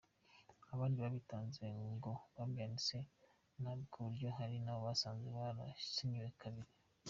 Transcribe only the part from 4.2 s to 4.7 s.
hari